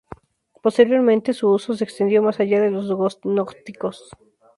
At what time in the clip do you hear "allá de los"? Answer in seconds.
2.39-2.89